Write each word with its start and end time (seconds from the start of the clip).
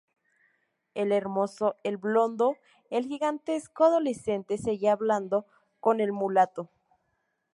el 0.95 1.11
hermoso, 1.11 1.75
el 1.83 1.97
blondo, 1.97 2.57
el 2.89 3.05
gigantesco 3.05 3.83
adolescente, 3.83 4.57
seguía 4.57 4.93
hablando 4.93 5.45
con 5.79 5.99
el 6.01 6.11
mulato 6.11 6.71